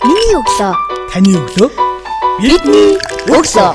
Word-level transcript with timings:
Миний 0.00 0.32
өглөө. 0.32 0.72
Таны 1.12 1.34
өглөө. 1.36 1.68
Бидний 2.40 2.94
өглөө. 3.28 3.72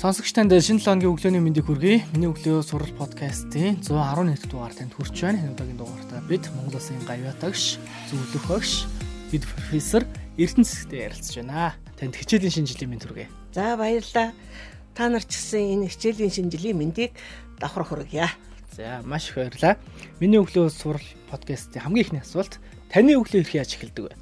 Сонсогч 0.00 0.32
танд 0.32 0.56
шинэ 0.56 0.80
7 0.80 1.04
өдрийн 1.04 1.12
өглөөний 1.12 1.44
мэндийг 1.44 1.68
хүргэе. 1.68 2.00
Миний 2.16 2.32
өглөө 2.32 2.64
сурал 2.64 2.88
подкастын 2.96 3.76
111 3.84 4.48
дугаар 4.48 4.72
танд 4.72 4.96
хүрч 4.96 5.20
байна. 5.20 5.44
Энэ 5.44 5.52
удаагийн 5.52 5.76
дугаартаа 5.76 6.24
бид 6.24 6.48
Монгол 6.56 6.80
Улсын 6.80 6.96
гавьяатагш, 7.04 7.76
зөвлөх 8.08 8.48
багш, 8.48 8.88
бид 9.28 9.44
профессор 9.44 10.08
Эрдэнэ 10.40 10.64
цэцэгтэй 10.64 11.04
ярилцж 11.12 11.44
байна. 11.44 11.76
Танд 12.00 12.16
хичээлийн 12.16 12.64
шинэ 12.64 12.72
жилийн 12.72 12.96
мэнд 12.96 13.04
хүргэе. 13.04 13.28
За 13.52 13.76
баярлалаа. 13.76 14.32
Та 15.00 15.08
нар 15.08 15.24
ч 15.24 15.32
гэсэн 15.32 15.80
энэ 15.80 15.88
хичээлийн 15.88 16.28
шинэ 16.28 16.52
жилийн 16.52 16.76
мэндийг 16.76 17.16
давхар 17.56 17.88
хүргье. 17.88 18.28
За 18.76 19.00
маш 19.00 19.32
их 19.32 19.40
баярлалаа. 19.40 19.80
Миний 20.20 20.36
өглөө 20.36 20.68
сурал 20.68 21.08
подкастын 21.32 21.80
хамгийн 21.80 22.04
ихний 22.04 22.20
асуулт 22.20 22.60
таны 22.92 23.16
өглөө 23.16 23.40
ирэх 23.40 23.56
яаж 23.56 23.80
эхэлдэг 23.80 24.12
вэ? 24.12 24.14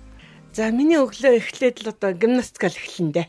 За 0.55 0.71
миний 0.71 1.02
өглөө 1.02 1.43
эхлээд 1.43 1.83
л 1.83 1.91
одоо 1.91 2.15
гимнастикал 2.15 2.71
эхлэн 2.71 3.11
дээ. 3.11 3.27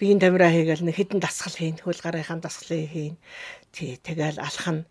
Биеийн 0.00 0.24
тамираа 0.24 0.48
хийгээл 0.48 0.88
нэг 0.88 0.96
хідэн 0.96 1.20
дасгал 1.20 1.52
хийн, 1.52 1.76
хөл 1.84 2.00
гарынхаа 2.00 2.40
дасгалыг 2.40 2.88
хийн. 2.88 3.20
Тий, 3.76 4.00
тэгэл 4.00 4.40
алхах 4.40 4.80
нь 4.80 4.88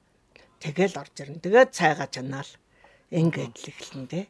тэгэл 0.61 0.93
орж 0.93 1.25
ирнэ. 1.25 1.41
Тэгээд 1.41 1.73
цайгаа 1.73 2.05
чанаал. 2.13 2.53
Ингээд 3.09 3.65
л 3.65 3.69
эхлэн 3.73 4.05
дээ. 4.13 4.29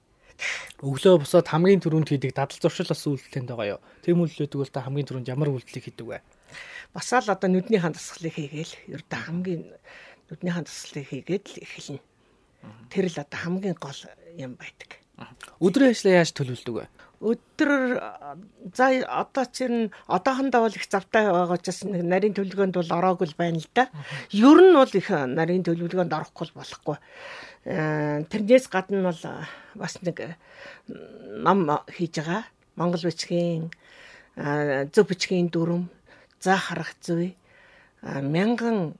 Өглөө 0.79 1.27
босоод 1.27 1.51
хамгийн 1.51 1.83
түрүүнд 1.83 2.07
хийдэг 2.07 2.31
дадал 2.31 2.55
зуршил 2.55 2.87
бас 2.87 3.03
үйлдэлтэнд 3.03 3.51
байгаа 3.51 3.75
юу? 3.75 3.83
Тийм 3.99 4.23
үйлдэлүүд 4.23 4.55
бол 4.55 4.71
та 4.71 4.87
хамгийн 4.87 5.11
түрүүнд 5.11 5.27
ямар 5.27 5.51
үйлдэлийг 5.51 5.83
хийдэг 5.91 6.07
вэ? 6.07 6.23
Басаал 6.93 7.27
одоо 7.29 7.49
нүднийхэн 7.49 7.93
дасгалыг 7.93 8.33
хийгээл 8.33 8.73
ердөө 8.95 9.19
хамгийн 9.25 9.63
нүднийхэн 10.29 10.65
дасгалыг 10.65 11.05
хийгээд 11.09 11.45
л 11.49 11.57
эхэлнэ. 11.65 12.01
Тэр 12.89 13.05
л 13.09 13.21
одоо 13.21 13.39
хамгийн 13.39 13.77
гол 13.77 14.01
юм 14.37 14.57
байдаг. 14.57 14.99
Өдрийн 15.59 15.93
ажлаа 15.93 16.23
яаж 16.23 16.31
төлөвлөдөг 16.33 16.75
вэ? 16.75 16.87
өдөр 17.19 17.99
за 18.71 18.87
одоо 19.03 19.45
чинь 19.51 19.91
одоохондоо 20.07 20.61
бол 20.63 20.75
их 20.75 20.87
завтай 20.87 21.27
байгаа 21.27 21.59
учраас 21.59 21.83
нэг 21.83 22.03
нарийн 22.07 22.33
төлөвлөгөөнд 22.33 22.75
бол 22.79 22.95
ороогүй 22.95 23.27
л 23.27 23.35
байна 23.35 23.59
л 23.59 23.67
да. 23.75 23.91
Ер 24.31 24.59
нь 24.63 24.71
бол 24.71 24.87
их 24.87 25.09
нарийн 25.11 25.67
төлөвлөгөөнд 25.67 26.15
орохгүй 26.15 26.47
болохгүй. 26.55 26.97
Э, 27.67 28.23
тэрнээс 28.23 28.71
гадна 28.71 29.11
бол 29.11 29.21
бас 29.75 29.99
нэг 29.99 30.39
ном 30.87 31.67
хийж 31.91 32.23
байгаа. 32.23 32.47
Монгол 32.79 33.03
бичгийн 33.03 33.67
зөв 34.95 35.05
бичгийн 35.11 35.51
дүрм, 35.51 35.91
за 36.41 36.57
харах 36.57 36.95
зүй, 37.03 37.35
мянган 38.03 38.95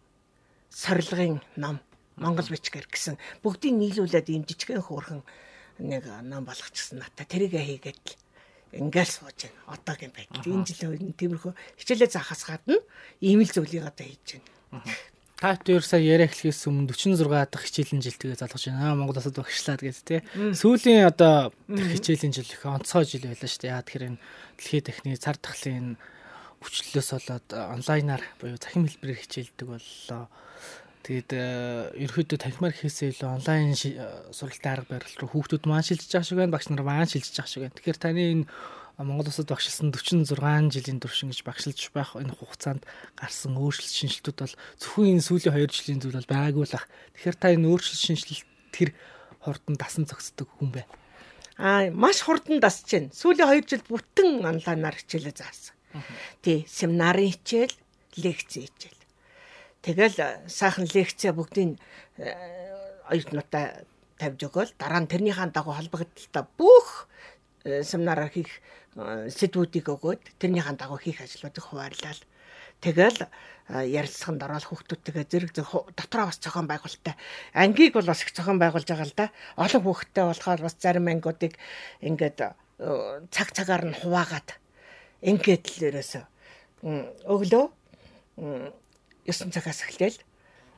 сорилгын 0.70 1.42
ном 1.56 1.80
Монгол 2.20 2.52
бичгээр 2.52 2.88
гэсэн 2.92 3.16
бүгдийг 3.44 3.80
нийлүүлээд 3.80 4.28
ийм 4.28 4.44
жижигхэн 4.44 4.84
хөөрхөн 4.84 5.24
нэг 5.80 6.04
ном 6.28 6.44
болгочихсон 6.44 7.00
надаа 7.00 7.24
тэрийг 7.24 7.56
хийгээд 7.56 7.96
л 7.96 8.16
ингээл 8.76 9.08
сууж 9.08 9.48
байна. 9.48 9.60
Одоогийн 9.72 10.12
байдал. 10.12 10.44
Энэ 10.44 10.68
жилийн 10.68 10.92
үед 10.94 11.16
тиймэрхүү 11.16 11.54
хичээлээ 11.80 12.12
заахаас 12.12 12.44
гадна 12.44 12.76
ийм 13.24 13.40
л 13.40 13.48
зүйлийг 13.48 13.88
одоо 13.88 14.04
хийж 14.04 14.44
байна. 14.44 14.84
Та 15.40 15.56
хоёр 15.56 15.84
сая 15.88 16.04
яриа 16.04 16.28
эхлэхээс 16.28 16.68
өмнө 16.68 16.92
46 16.92 17.24
дахь 17.24 17.64
хичээлийн 17.64 18.04
жил 18.04 18.20
тэгээ 18.20 18.44
залгаж 18.44 18.64
байна. 18.68 19.00
Монгол 19.00 19.16
улсад 19.16 19.40
багшлаад 19.40 19.80
гэж 19.80 19.98
тий. 20.04 20.20
Сүүлийн 20.36 21.08
одоо 21.08 21.56
хичээлийн 21.72 22.36
жил 22.36 22.44
их 22.44 22.68
онцгой 22.68 23.08
жил 23.08 23.24
байлаа 23.24 23.48
шүү 23.48 23.64
дээ. 23.64 23.72
Яа 23.72 23.84
тэгэхээр 23.88 24.08
энэ 24.12 24.20
дэлхийн 24.60 24.84
техникийн 24.84 25.24
цар 25.24 25.40
тахлын 25.40 25.96
өвчлөлөөс 26.60 27.10
болоод 27.16 27.48
онлайнаар 27.56 28.24
буюу 28.40 28.60
цахим 28.60 28.88
хэлбэрээр 28.88 29.22
хичээлдэг 29.24 29.68
боллоо. 29.68 30.28
Тэгээд 31.08 31.32
ерөөдөө 31.96 32.38
танхимаар 32.38 32.76
хийхээсээ 32.76 33.16
илүү 33.16 33.30
онлайн 33.40 33.72
сургалтын 33.74 34.74
арга 34.76 34.92
барил 35.00 35.16
руу 35.24 35.32
хүүхдүүд 35.32 35.64
маань 35.66 35.88
шилжиж 35.88 36.12
байгаа 36.12 36.28
шиг 36.28 36.38
байна. 36.38 36.54
Багш 36.54 36.68
нар 36.68 36.84
маань 36.84 37.08
шилжиж 37.08 37.36
байгаа 37.40 37.50
шиг 37.50 37.64
байна. 37.64 37.78
Тэгэхээр 37.80 38.00
таны 38.04 38.22
энэ 38.36 38.46
Монгол 39.00 39.32
улсад 39.32 39.48
багшилсан 39.48 39.96
46 39.96 40.76
жилийн 40.76 41.00
турш 41.00 41.24
ингэж 41.24 41.48
багшилж 41.48 41.80
байх 41.96 42.20
энэ 42.20 42.36
хугацаанд 42.36 42.84
гарсан 43.16 43.56
өөрчлөлт 43.56 43.96
шинжилтүүд 43.96 44.38
бол 44.44 44.56
зөвхөн 44.76 45.12
энэ 45.16 45.24
сүүлийн 45.24 45.56
2 45.56 45.72
жилийн 45.72 46.02
зүйл 46.04 46.20
бол 46.20 46.34
байгаагүй 46.36 46.66
л 46.68 46.76
ах. 46.76 46.92
Тэгэхээр 47.16 47.38
та 47.40 47.48
энэ 47.56 47.70
өөрчлөлт 47.72 48.04
шинжилт 48.04 48.44
тэр 48.76 48.92
хурдан 49.40 49.80
дасан 49.80 50.04
зогсдог 50.04 50.52
хүн 50.60 50.76
бай. 50.76 50.86
Аа 51.56 51.88
маш 51.96 52.28
хурдан 52.28 52.60
дасж 52.60 52.92
байна. 52.92 53.16
Сүүлийн 53.16 53.48
2 53.48 53.72
жил 53.72 53.84
бүтэн 53.88 54.44
онлайнаар 54.44 55.00
хичээлээ 55.00 55.32
заасан. 55.32 55.79
Тий, 56.42 56.66
семинарын 56.70 57.34
хичээл, 57.34 57.74
лекц 58.22 58.54
хичээл. 58.54 59.00
Тэгэл 59.82 60.18
э, 60.20 60.44
сайхан 60.48 60.86
лекцээ 60.86 61.32
бүгдийг 61.32 61.80
э, 62.20 62.30
оюутнуудаа 63.08 63.88
тавьж 64.20 64.40
өгөөл 64.44 64.72
дараа 64.76 65.00
нь 65.00 65.08
тэрнийхэн 65.08 65.56
дагуу 65.56 65.72
холбогдлолтой 65.74 66.46
бүх 66.60 67.08
э, 67.64 67.82
семинараар 67.88 68.28
хийх 68.28 68.52
сэдвүүдийг 68.94 69.88
өгөөд 69.88 70.36
тэрнийхэн 70.36 70.76
дагуу 70.76 71.00
хийх 71.00 71.24
ажлуудыг 71.24 71.64
хуваарлал. 71.64 72.22
Тэгэл 72.84 73.28
ярилцлаганд 73.70 74.44
ороод 74.44 74.66
хүүхдүүдтэйгээ 74.68 75.26
зэрэг 75.30 75.52
зэрэг 75.56 75.96
дотроо 75.96 76.26
бас 76.28 76.40
зохион 76.42 76.68
байгуулалттай. 76.68 77.16
Ангийг 77.54 77.94
бол 77.94 78.08
бас 78.08 78.24
их 78.24 78.34
зохион 78.34 78.60
байгуулж 78.60 78.88
байгаа 78.88 79.08
л 79.08 79.16
да. 79.16 79.32
Олон 79.56 79.84
хүүхдтэй 79.84 80.26
болохоор 80.26 80.60
бас 80.64 80.76
зарим 80.80 81.08
ангиудыг 81.08 81.54
ингээд 82.02 82.40
цаг 83.30 83.48
цагаар 83.54 83.84
нь 83.88 84.00
хуваагаад 84.00 84.58
ингээд 85.22 85.66
л 85.80 85.88
ерөөсө 85.92 86.22
өглөө 87.28 87.66
9 88.40 89.54
цагаас 89.54 89.84
эхлээл 89.84 90.20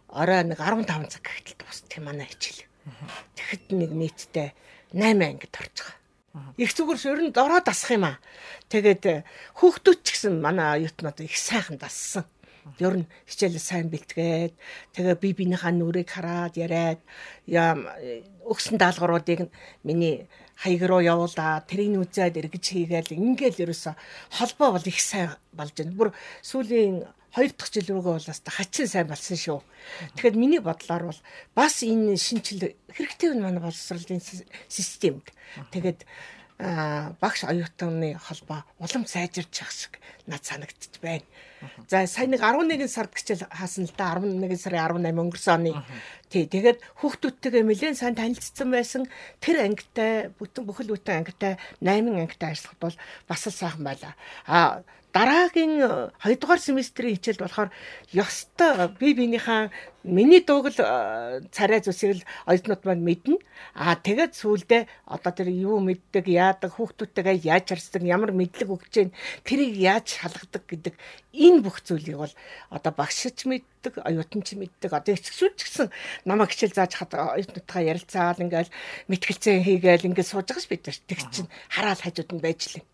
орой 0.09 0.43
нэг 0.43 0.59
15 0.59 1.07
цаг 1.07 1.23
гэхтэл 1.23 1.61
тусдаг 1.61 2.01
манай 2.03 2.27
хичээл. 2.27 2.65
Тэгэхэд 3.37 3.65
нэг 3.77 3.91
нийтдээ 3.93 4.49
8 4.97 5.21
ангид 5.21 5.53
байгаа. 5.53 6.01
Их 6.57 6.71
зүгээрс 6.73 7.05
ер 7.11 7.21
нь 7.21 7.35
дороо 7.35 7.61
дасах 7.61 7.95
юм 7.95 8.07
аа. 8.07 8.17
Тэгээд 8.71 9.03
э, 9.07 9.23
хүүхдүүд 9.59 9.99
ч 10.03 10.07
гэсэн 10.15 10.39
манай 10.39 10.79
оюутнууд 10.79 11.19
их 11.27 11.35
сайхан 11.35 11.75
дассан. 11.75 12.23
Ер 12.79 13.03
нь 13.03 13.09
хичээлээ 13.27 13.59
сайн 13.59 13.87
бэлтгээд 13.91 14.53
тэгээ 14.95 15.15
би 15.19 15.29
биенийхээ 15.33 15.73
нүрийг 15.75 16.09
хараад 16.13 16.55
яриад 16.55 17.01
өгсөн 18.47 18.77
даалгавруудыг 18.79 19.51
миний 19.83 20.29
хаяг 20.61 20.81
руу 20.85 21.01
явуулаад 21.01 21.67
тэрийг 21.67 21.97
үзээд 21.97 22.37
эргэж 22.37 22.65
хийгээл 22.71 23.17
ингээл 23.17 23.63
ерөөсө 23.65 23.97
холбоо 24.37 24.77
бол 24.77 24.85
их 24.85 24.99
сайн 25.01 25.33
болж 25.57 25.73
байна. 25.73 25.97
Бүр 25.97 26.09
сүүлийн 26.45 27.09
хоёр 27.33 27.51
дахь 27.55 27.71
жил 27.71 27.87
рүүгээ 27.89 28.15
бол 28.19 28.29
бас 28.29 28.41
хачин 28.45 28.87
сайн 28.87 29.07
болсон 29.07 29.37
шүү. 29.39 29.59
Тэгэхээр 30.15 30.35
миний 30.35 30.61
бодлоор 30.61 31.03
бол 31.09 31.21
бас 31.55 31.81
энэ 31.81 32.19
шинжил 32.19 32.75
хэрэгтэй 32.93 33.27
байна 33.31 33.47
манай 33.47 33.61
боловсролын 33.63 34.21
системд. 34.67 35.25
Тэгээд 35.71 36.03
багш 37.19 37.43
оюутны 37.43 38.17
холбоо 38.21 38.61
улам 38.77 39.05
сайжирч 39.07 39.61
явах 39.61 39.73
шиг 39.73 39.99
над 40.27 40.45
санагдчих 40.45 41.01
байна. 41.01 41.25
За 41.89 42.05
сая 42.07 42.27
нэг 42.27 42.41
11 42.41 42.87
сард 42.87 43.13
гिचэл 43.13 43.49
хаасан 43.49 43.85
л 43.85 43.93
да 43.97 44.13
11 44.13 44.57
сарын 44.61 45.01
18 45.01 45.17
өнгөрсөн 45.17 45.53
оны. 45.57 45.73
Тий, 46.29 46.45
тэгээд 46.45 46.81
хүүхдүүдтэйгээ 47.01 47.63
нэлээд 47.65 47.97
сайн 47.97 48.15
танилцсан 48.15 48.69
байсан. 48.69 49.09
Тэр 49.41 49.65
ангитай 49.65 50.29
бүтэн 50.37 50.65
бүхэл 50.65 50.93
бүтэн 50.93 51.25
ангитай 51.25 51.57
8 51.81 52.13
ангитай 52.13 52.53
ажиллахад 52.53 52.79
бол 52.81 52.95
бас 53.25 53.41
л 53.45 53.53
сайхан 53.53 53.83
байлаа. 53.83 54.13
А 54.45 54.81
дараагийн 55.13 55.73
2 56.23 56.39
дугаар 56.39 56.61
семестрийн 56.63 57.15
хичээлд 57.15 57.43
болохоор 57.43 57.69
ёстой 58.15 58.87
би 58.99 59.11
биенийхээ 59.11 59.71
миний 60.03 60.41
дууг 60.41 60.71
л 60.71 60.79
царай 61.51 61.81
зүсийг 61.83 62.23
л 62.23 62.27
оюутнууд 62.49 62.81
маань 62.87 63.05
мэднэ. 63.05 63.37
Аа 63.75 63.99
тэгээд 63.99 64.33
сүулдэ 64.33 64.87
одоо 65.05 65.31
тэр 65.35 65.51
юу 65.51 65.83
мэддэг, 65.83 66.25
яадаг, 66.25 66.73
хүүхдүүдтэйгээ 66.73 67.45
яаж 67.45 67.65
харцдаг, 67.69 68.01
ямар 68.07 68.31
мэдлэг 68.33 68.69
өгч 68.71 68.89
जैन 68.89 69.09
тэрийг 69.45 69.77
яаж 69.77 70.17
шалгадаг 70.17 70.63
гэдэг 70.65 70.95
энэ 71.35 71.59
бүх 71.61 71.83
зүйлийг 71.85 72.17
бол 72.17 72.33
одоо 72.73 72.91
багшч 72.95 73.45
мэддэг, 73.45 74.01
оюутан 74.01 74.41
ч 74.41 74.57
мэддэг. 74.57 74.89
Одоо 74.89 75.13
эцэгшүүд 75.13 75.53
ч 75.59 75.61
гэсэн 75.69 75.87
намайг 76.25 76.49
хичээл 76.55 76.77
зааж 76.81 76.97
хад 76.97 77.13
оюутнуудтай 77.13 77.85
ярилцаал 77.91 78.41
ингээл 78.41 78.73
мэтгэлцээ 79.11 79.61
хийгээл 79.61 80.07
ингээд 80.09 80.31
сууж 80.31 80.49
байгаа 80.49 80.63
ш 80.63 80.71
бид 80.71 80.87
нар. 80.87 80.97
Тэг 81.05 81.19
чинь 81.29 81.51
хараал 81.69 82.01
хажууд 82.01 82.31
нь 82.33 82.41
байж 82.41 82.61
лээ. 82.73 82.90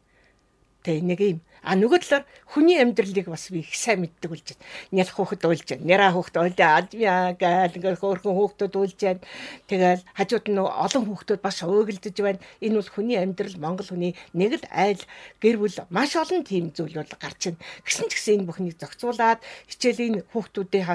Тэ 0.88 1.04
нэг 1.04 1.20
юм 1.20 1.40
А 1.68 1.76
нөгөө 1.76 2.00
талаар 2.00 2.24
хүний 2.48 2.80
амьдралыг 2.80 3.28
бас 3.28 3.50
би 3.52 3.60
их 3.60 3.76
сайн 3.76 4.00
мэддэг 4.00 4.32
болж 4.32 4.46
байна. 4.56 4.64
Нял 4.96 5.12
хөөхд 5.12 5.44
уйлж 5.44 5.68
байна. 5.68 5.84
Няра 5.84 6.08
хөөхд 6.16 6.36
уйлаа 6.40 6.80
адмиа 6.80 7.36
гээл 7.36 7.76
ингээд 7.76 8.00
хөөрхөн 8.00 8.38
хөөхдөд 8.40 8.74
уйлж 8.80 9.00
байна. 9.04 9.20
Тэгэл 9.68 10.02
хажууд 10.16 10.48
нь 10.48 10.64
олон 10.64 11.04
хөөхдөд 11.12 11.44
бас 11.44 11.60
уйгэлдэж 11.68 12.16
байна. 12.24 12.40
Энэ 12.64 12.80
бол 12.80 12.88
хүний 12.88 13.20
амьдрал 13.20 13.60
Монгол 13.60 13.90
хүний 13.92 14.16
нэг 14.32 14.64
л 14.64 14.66
айл 14.72 15.04
гэр 15.44 15.60
бүл 15.60 15.76
маш 15.92 16.16
олон 16.16 16.48
тийм 16.48 16.72
зүйл 16.72 17.04
бол 17.04 17.20
гарч 17.20 17.52
байна. 17.52 17.60
Гэсэн 17.84 18.08
ч 18.08 18.16
гэсэн 18.16 18.34
энэ 18.40 18.48
бүхнийг 18.48 18.80
зохицуулаад 18.80 19.44
хичээлийн 19.68 20.24
хөөхтүүдийн 20.32 20.88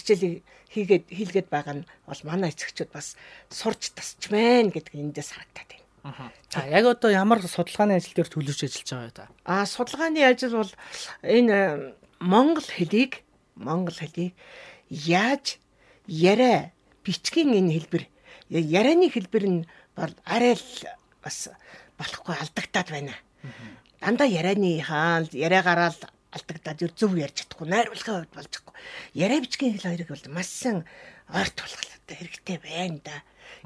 хичээлийг 0.00 0.40
хийгээд 0.72 1.04
хийлгээд 1.12 1.48
байгаа 1.52 1.84
нь 1.84 1.88
бол 2.08 2.20
манай 2.24 2.56
эцэгчүүд 2.56 2.88
бас 2.88 3.20
сурч 3.52 3.92
тасч 3.92 4.32
байна 4.32 4.72
гэдэг 4.72 4.96
эндээс 4.96 5.36
харагдаад 5.36 5.68
байна. 5.68 5.83
За 6.04 6.60
яг 6.68 6.84
одоо 6.84 7.10
ямар 7.10 7.40
судалгааны 7.40 7.96
ажил 7.96 8.12
дээр 8.12 8.28
төлөвлөж 8.28 8.60
ажиллаж 8.68 8.88
байгаа 8.92 9.08
вэ 9.08 9.16
та? 9.16 9.28
Аа 9.48 9.64
судалгааны 9.64 10.20
ажил 10.20 10.60
бол 10.60 10.72
энэ 11.24 11.96
монгол 12.20 12.68
хэлийг 12.68 13.24
монгол 13.56 13.96
хэлийг 13.96 14.36
яаж 14.92 15.56
яриа 16.04 16.76
бичгийн 17.04 17.56
энэ 17.56 17.72
хэлбэр 17.80 18.04
ярианы 18.52 19.08
хэлбэр 19.08 19.44
нь 19.48 19.60
бол 19.96 20.12
арай 20.28 20.60
л 20.60 20.72
бас 21.24 21.48
болохгүй 21.96 22.36
алдагтаад 22.36 22.88
байна. 22.92 23.16
Дандаа 24.04 24.28
ярианы 24.28 24.84
хаал 24.84 25.24
яриагаараа 25.32 25.88
л 25.88 26.02
алдагдаад 26.36 26.84
зөв 27.00 27.16
ярьж 27.16 27.48
чадахгүй 27.48 27.68
найруулгын 27.72 28.28
хувьд 28.28 28.34
болж 28.36 28.50
чадахгүй. 28.52 28.76
Яриа 29.16 29.40
бичгийн 29.40 29.72
хэл 29.80 29.88
хоёрыг 29.88 30.10
бол 30.12 30.26
маш 30.36 30.52
сан 30.52 30.84
ойрт 31.32 31.56
одоо 31.64 32.12
хэрэгтэй 32.12 32.58
байна 32.60 33.00
да. 33.00 33.16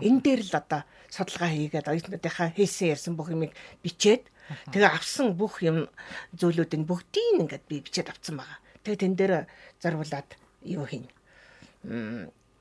Энэ 0.01 0.21
дээр 0.23 0.41
л 0.47 0.55
одоо 0.59 0.83
судалгаа 1.09 1.51
хийгээд 1.53 1.91
оюутнуудынхаа 1.91 2.55
хэлсэн 2.55 2.93
ярьсан 2.95 3.15
бүх 3.17 3.33
юмыг 3.33 3.53
бичээд 3.83 4.29
тэгээ 4.73 4.91
авсан 4.93 5.37
бүх 5.37 5.61
юм 5.65 5.89
зүйлүүдийг 6.37 6.83
бүгдийг 6.89 7.45
ингээд 7.45 7.65
би 7.69 7.81
бичээд 7.85 8.09
авсан 8.13 8.41
байгаа. 8.41 8.59
Тэгээ 8.85 9.03
тэн 9.03 9.15
дээр 9.17 9.33
зарвуулаад 9.83 10.29
юу 10.65 10.85
хийн. 10.89 11.07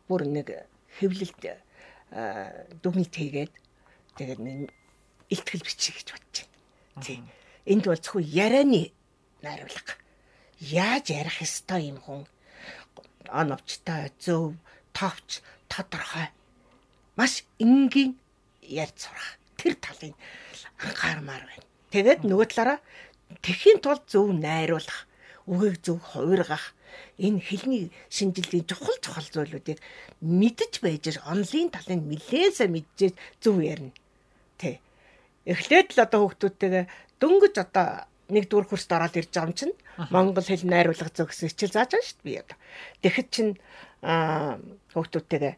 Бүр 0.07 0.21
нэг 0.27 0.67
хэвлэлт 0.99 1.41
дүгнэлт 2.83 3.15
хийгээд 3.15 3.53
тэгээд 4.15 4.39
нэг 4.39 4.71
илтгэл 5.29 5.63
бичиж 5.63 5.93
гэж 5.95 6.07
бодож 6.15 6.37
байна. 6.43 7.03
Тий. 7.03 7.19
Энд 7.67 7.83
бол 7.85 7.99
зөвхөн 7.99 8.23
ярианы 8.23 8.91
найруулга. 9.43 9.93
Яаж 10.59 11.11
ярих 11.11 11.43
ёстой 11.43 11.91
юм 11.91 11.99
хүн? 12.01 12.23
Оновчтой, 13.27 14.11
зөв, 14.17 14.55
товч, 14.95 15.43
тодорхой. 15.67 16.31
Маш 17.17 17.43
энгийн 17.57 18.13
ярьж 18.61 19.09
сурах. 19.09 19.29
Тэр 19.57 19.73
талыг 19.81 20.13
анхаармаар 20.77 21.43
байна. 21.49 21.65
Тэгээд 21.89 22.21
нөгөө 22.29 22.47
талаараа 22.53 22.79
тэхийн 23.41 23.81
тулд 23.81 24.05
зөв 24.05 24.29
найруулах, 24.29 25.09
үгийг 25.49 25.81
зөв 25.81 25.97
хувиргах, 25.97 26.77
энэ 27.17 27.41
хэлний 27.41 27.89
шинжилгээний 28.13 28.69
чухал 28.69 28.97
чухал 29.01 29.27
зүйлүүдийг 29.33 29.81
мэдж 30.21 30.73
байж 30.85 31.17
онлайн 31.25 31.73
талын 31.73 32.05
нилээсээ 32.05 32.69
мэдчихэж 32.69 33.15
зөв 33.41 33.57
ярина. 33.65 33.93
Тэ. 34.61 34.77
Эхлээд 35.49 35.97
л 35.97 36.05
одоо 36.05 36.29
хүүхдүүдтэйгээ 36.29 36.85
дөнгөж 37.17 37.55
одоо 37.57 38.05
нэгдүгээр 38.29 38.67
курст 38.67 38.91
ороод 38.91 39.15
ирж 39.15 39.31
байгаа 39.31 39.47
юм 39.49 39.55
чинь 39.55 39.75
монгол 40.11 40.43
хэл 40.43 40.67
найруулга 40.67 41.09
зөв 41.15 41.31
гэсэн 41.31 41.49
хичээл 41.49 41.75
зааж 41.75 41.91
байгаа 41.95 42.05
шүү 42.05 42.19
дээ 42.21 42.27
би 42.27 42.33
одоо. 42.43 42.57
Тэгэхэд 43.01 43.29
чинь 43.31 43.51
хүүхдүүдтэйгээ 44.07 45.53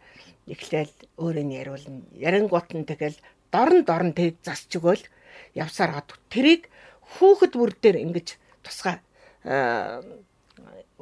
эхлээл 0.50 0.94
өөрөө 1.22 1.46
нь 1.46 1.57
яриулна. 1.62 2.01
Ярингуут 2.18 2.74
нь 2.74 2.90
тэгэл 2.90 3.18
дорн 3.54 3.86
дорн 3.86 4.12
тэг 4.18 4.42
засч 4.42 4.74
өгөөл 4.78 5.06
явсаар 5.54 5.94
гад 5.94 6.18
тэрийг 6.34 6.69
хүүхэд 7.13 7.54
бүр 7.54 7.72
дээр 7.78 7.98
ингэж 8.01 8.28
тусгай 8.66 8.98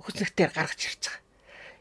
хүснэгтээр 0.04 0.52
гаргаж 0.54 0.82
ирж 0.88 1.04
байгаа. 1.08 1.26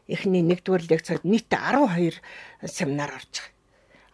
Эхний 0.07 0.43
нэгдүгээр 0.47 0.87
лекцид 0.87 1.23
нийт 1.27 1.51
12 1.51 2.23
семинар 2.63 3.11
орж 3.19 3.43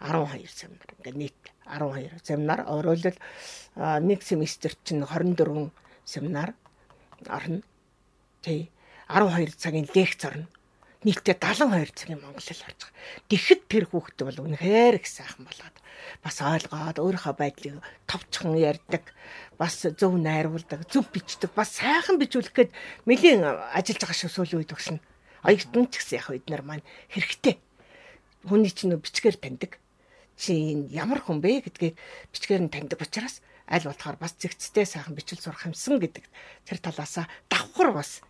байгаа. 0.01 0.25
12 0.25 0.49
семинар. 0.49 0.89
Ингээ 0.99 1.15
нийт 1.21 1.41
12 1.69 2.17
семинар 2.25 2.61
өөрөөр 2.65 3.17
нэг 4.01 4.19
семестр 4.25 4.73
чинь 4.83 5.05
24 5.05 5.69
семинар 6.05 6.57
орно. 7.29 7.61
Тий. 8.41 8.69
12 9.07 9.55
цагийн 9.55 9.87
лекц 9.93 10.25
орно. 10.25 10.47
Нийтдээ 11.03 11.35
72 11.35 11.91
цагийн 11.99 12.21
монгол 12.23 12.39
хэл 12.39 12.63
орж 12.63 12.79
байгаа. 12.79 13.27
Тэгэхэд 13.27 13.61
тэр 13.67 13.85
хүүхэд 13.91 14.19
бол 14.23 14.39
үнэхээр 14.47 15.03
их 15.03 15.07
сайхан 15.11 15.43
болоод 15.43 15.75
бас 16.23 16.37
ойлгоод 16.39 16.97
өөрийнхөө 17.03 17.35
байдлыг 17.35 17.83
товчхон 18.07 18.55
ярьдаг, 18.55 19.03
бас 19.59 19.83
зөв 19.83 20.15
найруулдаг, 20.15 20.87
зөв 20.87 21.03
бичдэг, 21.11 21.51
бас 21.51 21.75
сайхан 21.75 22.15
бичүүлэх 22.23 22.55
гээд 22.55 22.71
нэлийн 23.03 23.43
ажиллаж 23.43 23.99
байгаа 23.99 24.15
шүү 24.15 24.31
сүүлийн 24.31 24.59
үед 24.63 24.71
өгсөн. 24.71 24.97
Оюутан 25.43 25.91
ч 25.91 25.99
гэсэн 25.99 26.17
яг 26.23 26.27
эднэр 26.31 26.63
маань 26.63 26.87
хэрэгтэй. 27.11 27.59
Хүний 28.47 28.71
чинь 28.71 28.95
бичгээр 28.95 29.37
таньдаг 29.43 29.83
чи 30.39 30.87
ямар 30.87 31.19
хүн 31.19 31.43
бэ 31.43 31.67
гэдгийг 31.67 31.99
бичгээр 32.31 32.63
нь 32.63 32.71
таньдаг 32.71 33.03
учраас 33.03 33.43
аль 33.67 33.83
болохоор 33.83 34.17
бас 34.23 34.39
зэгцтэй 34.39 34.87
сайхан 34.87 35.19
бичил 35.19 35.39
сурах 35.39 35.67
юмсан 35.67 35.99
гэдэг 35.99 36.25
тэр 36.63 36.79
талаасаа 36.79 37.27
давхар 37.51 37.91
бас 37.91 38.23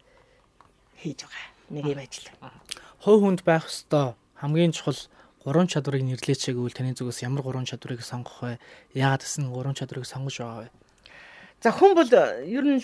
хийж 0.97 1.21
байгаа. 1.21 1.52
Нэг 1.69 1.85
юм 1.85 1.99
ажил. 1.99 2.27
Хой 2.99 3.19
хүнд 3.19 3.43
байх 3.43 3.67
ёстой 3.67 4.15
хамгийн 4.39 4.75
чухал 4.75 4.97
гурван 5.43 5.67
чадварыг 5.67 6.03
нэрлэеч 6.03 6.51
гэвэл 6.51 6.75
таны 6.75 6.95
зүгээс 6.95 7.23
ямар 7.23 7.43
гурван 7.43 7.67
чадварыг 7.67 8.03
сонгох 8.03 8.43
вэ? 8.43 8.59
Яагаад 8.95 9.23
гэсэн 9.23 9.51
гурван 9.51 9.75
чадварыг 9.75 10.07
сонгож 10.07 10.39
байгаа 10.39 10.67
вэ? 10.67 10.71
За 11.63 11.71
хүн 11.71 11.95
бол 11.95 12.11
ер 12.11 12.65
нь 12.67 12.83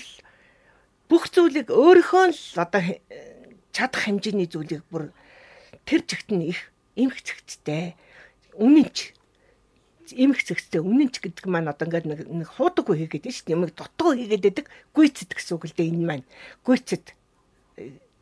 бүх 1.12 1.28
зүйлийг 1.28 1.68
өөрийнхөө 1.68 2.26
л 2.32 2.44
одоо 2.64 2.82
чадах 3.76 4.02
хэмжээний 4.08 4.48
зүйлийг 4.48 4.84
бүр 4.88 5.12
тэр 5.84 6.04
чигт 6.08 6.32
нь 6.32 6.52
их 6.52 6.72
эмх 6.96 7.20
цэгцтэй 7.20 7.96
үнэнч 8.56 9.20
эмх 10.16 10.42
зэгцтэй 10.42 10.82
үнэнч 10.82 11.22
гэдэг 11.22 11.46
маань 11.46 11.70
одоо 11.70 11.86
ингээд 11.88 12.06
нэг 12.08 12.20
нэг 12.28 12.50
хуудаггүй 12.58 13.06
хийгээд 13.06 13.30
шүү 13.30 13.46
дээ. 13.46 13.56
Ямиг 13.56 13.72
дутггүй 13.78 14.26
хийгээд 14.26 14.46
байдаг 14.46 14.68
гүйцэд 14.96 15.32
гэсэн 15.36 15.54
үг 15.58 15.66
л 15.70 15.76
дээ 15.76 15.90
энэ 15.94 16.08
маань. 16.08 16.26
Гүйцэд 16.66 17.06
э, 17.08 17.14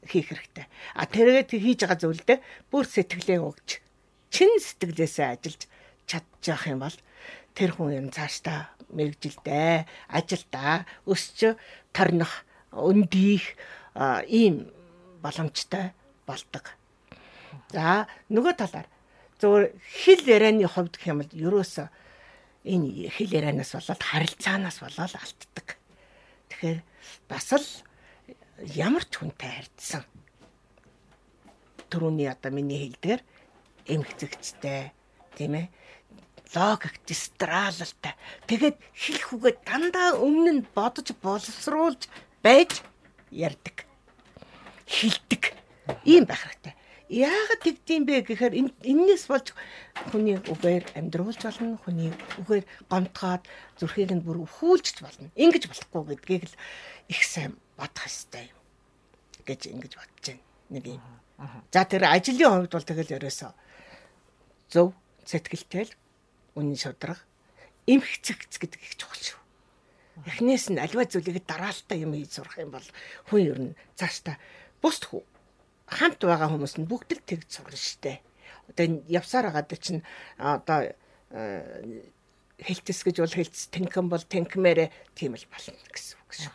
хийх 0.07 0.31
хэрэгтэй. 0.31 0.65
А 0.95 1.05
тэргээд 1.05 1.51
хийж 1.53 1.79
байгаа 1.83 1.99
зүйлдээ 2.01 2.37
бүр 2.71 2.85
сэтгэлээ 2.87 3.39
өгч 3.43 3.69
чин 4.31 4.51
сэтгэлээсээ 4.59 5.27
ажиллаж 5.35 5.61
чадчих 6.07 6.63
юм 6.67 6.79
бол 6.83 6.97
тэр 7.55 7.71
хүн 7.75 7.91
юм 7.95 8.07
цаашдаа 8.13 8.71
мэрэгжилдээ 8.93 9.87
ажилдаа 10.13 10.87
өсч 11.09 11.57
торнох 11.91 12.47
өндийх 12.71 13.57
ийм 14.29 14.71
боломжтой 15.23 15.91
болдог. 16.27 16.75
За 17.73 18.07
нөгөө 18.29 18.53
талаар 18.55 18.87
зөвөр 19.41 19.73
хэл 19.75 20.23
ярианы 20.27 20.67
хувьд 20.67 20.95
гэх 20.95 21.11
юм 21.11 21.19
бол 21.23 21.33
ерөөсө 21.33 21.89
энэ 22.67 23.09
хэл 23.11 23.31
ярианаас 23.35 23.73
болоод 23.75 24.01
харилцаанаас 24.03 24.77
болоод 24.83 25.13
алддаг. 25.17 25.67
Тэгэхээр 26.51 26.79
бас 27.27 27.49
л 27.55 27.67
ямар 28.63 29.05
ч 29.05 29.21
хүнтэй 29.21 29.49
харьцсан. 29.49 30.03
Төрөний 31.89 32.29
одоо 32.29 32.51
миний 32.51 32.89
хэлдгээр 32.89 33.21
эмхцэгчтэй 33.85 34.91
тийм 35.37 35.53
ээ 35.55 35.67
логик 36.55 36.97
дистралалтай. 37.05 38.13
Тэгээд 38.49 38.77
хэлэх 38.95 39.29
үгээ 39.35 39.53
дандаа 39.61 40.17
өмнө 40.17 40.51
нь 40.57 40.67
бодож 40.73 41.13
боловсруулж 41.21 42.09
байж 42.41 42.81
ярддаг. 43.31 43.85
Хилдэг. 44.87 45.53
Ийм 46.03 46.25
байх 46.25 46.43
хэрэгтэй. 46.43 46.75
Яагаад 47.07 47.63
тэгдэм 47.63 48.03
бэ 48.03 48.27
гэхээр 48.27 48.53
энэс 48.83 49.31
болж 49.31 49.55
хүний 50.11 50.35
үгээр 50.43 50.99
амьдруулж 50.99 51.39
болно, 51.39 51.79
хүний 51.79 52.11
үгээр 52.43 52.65
гомтгоод 52.91 53.47
зүрхийг 53.79 54.11
нь 54.11 54.25
бүр 54.25 54.43
өхүүлж 54.43 54.99
болно. 54.99 55.31
Ингиж 55.39 55.71
болохгүй 55.71 56.19
гэдгийг 56.19 56.51
л 56.51 56.55
их 57.07 57.23
сайн 57.23 57.55
бодох 57.77 58.05
ёстой 58.09 58.49
юм 58.49 58.59
гэж 59.45 59.61
ингэж 59.71 59.93
бодож 59.95 60.25
байна. 60.25 60.43
Нэг 60.69 60.85
юм. 60.97 61.03
За 61.71 61.85
тэр 61.85 62.09
ажлын 62.09 62.67
хувьд 62.67 62.73
бол 62.73 62.89
тэгэл 62.89 63.15
ерөөсөө 63.21 63.51
зөв 64.73 64.91
сэтгэлтэй 65.23 65.85
л 65.87 65.93
үнэн 66.57 66.75
шудраг 66.75 67.21
эмх 67.85 68.09
цэгц 68.25 68.57
гэдэг 68.59 68.81
их 68.81 68.97
чухал 68.97 69.21
шүү. 69.21 69.41
Эхнээс 70.25 70.73
нь 70.73 70.81
альва 70.81 71.05
зүйлийг 71.05 71.45
дараалтаа 71.45 71.97
юм 71.97 72.17
хийж 72.17 72.41
сурах 72.41 72.57
юм 72.57 72.73
бол 72.73 72.87
хүн 73.29 73.41
ер 73.45 73.59
нь 73.61 73.77
цаашдаа 73.95 74.35
бусд 74.81 75.07
хүү 75.07 75.23
хамт 75.87 76.19
байгаа 76.19 76.51
хүмүүс 76.51 76.81
нь 76.81 76.89
бүгд 76.89 77.15
л 77.15 77.23
тэгж 77.23 77.47
сурна 77.47 77.79
штэ. 77.79 78.19
Одоо 78.73 78.85
явсаар 79.07 79.53
байгаа 79.53 79.79
чинь 79.79 80.03
одоо 80.35 80.91
хэлтэс 82.59 82.99
гэж 83.07 83.15
бол 83.23 83.35
хэлтэс 83.39 83.71
тэнхэн 83.71 84.07
бол 84.11 84.23
тэнхмээрэ 84.25 84.91
тийм 85.15 85.39
л 85.39 85.47
болно 85.47 85.79
гэсэн 85.87 86.17
үг 86.19 86.31
шүү. 86.33 86.51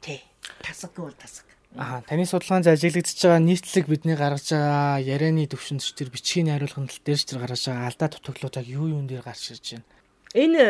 Тий. 0.00 0.22
Тасаггүй 0.62 1.04
бол 1.04 1.16
тасаг. 1.18 1.44
Аа 1.76 2.00
таны 2.08 2.24
судалгаанд 2.24 2.66
ажиглагдж 2.66 3.20
байгаа 3.22 3.42
нийтлэг 3.44 3.86
бидний 3.86 4.16
гаргаж 4.16 4.56
байгаа 4.56 5.04
ярианы 5.04 5.44
төвшөнч 5.46 5.92
төр 5.94 6.08
бичгийн 6.08 6.48
найруулганд 6.48 6.90
л 6.90 7.04
дээрч 7.04 7.28
төр 7.28 7.44
гаргаж 7.44 7.68
байгаа 7.68 7.86
алдаа 7.92 8.08
дутагдлуудаа 8.08 8.64
юу 8.64 8.88
юун 8.88 9.06
дээр 9.06 9.22
гарч 9.22 9.52
ирж 9.52 9.76
байна. 9.76 9.86
Энэ 10.32 10.64